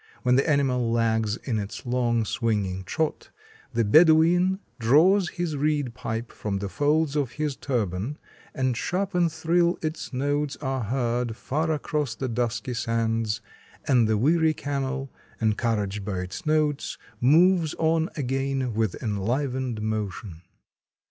When 0.23 0.35
the 0.35 0.49
animal 0.49 0.91
lags 0.91 1.37
in 1.37 1.59
its 1.59 1.85
long 1.85 2.25
swinging 2.25 2.83
trot, 2.85 3.29
the 3.71 3.85
Bedouin 3.85 4.59
draws 4.79 5.29
his 5.29 5.55
reed 5.55 5.93
pipe 5.93 6.31
from 6.31 6.57
the 6.57 6.69
folds 6.69 7.15
of 7.15 7.33
his 7.33 7.55
turban 7.55 8.17
and 8.55 8.75
sharp 8.75 9.13
and 9.13 9.31
shrill 9.31 9.77
its 9.83 10.11
notes 10.11 10.57
are 10.57 10.85
heard 10.85 11.35
far 11.35 11.69
across 11.71 12.15
the 12.15 12.27
dusky 12.27 12.73
sands, 12.73 13.41
and 13.87 14.07
the 14.07 14.17
weary 14.17 14.55
camel, 14.55 15.11
encouraged 15.39 16.03
by 16.03 16.21
its 16.21 16.47
notes, 16.47 16.97
moves 17.19 17.75
on 17.77 18.09
again 18.17 18.73
with 18.73 18.95
enlivened 19.03 19.83
motion. 19.83 20.41